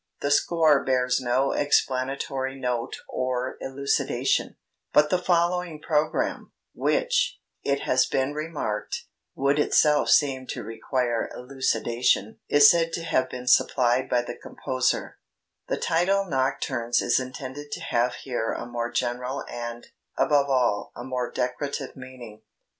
The 0.21 0.31
score 0.31 0.83
bears 0.83 1.21
no 1.21 1.51
explanatory 1.51 2.59
note 2.59 2.95
or 3.07 3.55
elucidation; 3.61 4.55
but 4.93 5.11
the 5.11 5.19
following 5.19 5.79
"programme" 5.79 6.53
(which, 6.73 7.39
it 7.63 7.81
has 7.81 8.07
been 8.07 8.33
remarked, 8.33 9.03
would 9.35 9.59
itself 9.59 10.09
seem 10.09 10.47
to 10.47 10.63
require 10.63 11.29
elucidation) 11.35 12.39
is 12.49 12.67
said 12.67 12.93
to 12.93 13.03
have 13.03 13.29
been 13.29 13.45
supplied 13.45 14.09
by 14.09 14.23
the 14.23 14.33
composer: 14.35 15.19
"The 15.67 15.77
title 15.77 16.25
'Nocturnes' 16.25 17.03
is 17.03 17.19
intended 17.19 17.71
to 17.73 17.81
have 17.81 18.15
here 18.15 18.53
a 18.53 18.65
more 18.65 18.89
general 18.91 19.43
and, 19.47 19.85
above 20.17 20.49
all, 20.49 20.91
a 20.95 21.03
more 21.03 21.29
decorative 21.31 21.95
meaning. 21.95 22.41